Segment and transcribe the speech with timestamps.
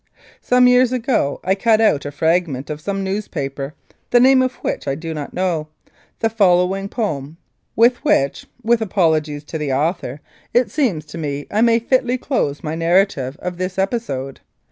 [0.41, 3.75] Some years ago I cut out a fragment of some news paper,
[4.09, 5.67] the name of which I do not know,
[6.21, 7.37] thje following poem,
[7.75, 10.19] with which, with apologies to the author,
[10.55, 14.39] it seems to me I may fitly close my narrative of this episode.